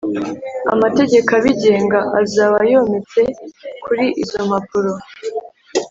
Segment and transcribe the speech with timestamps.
[0.73, 3.21] Amategeko abigenga azaba yometse
[3.83, 4.91] kuri izo mpapuro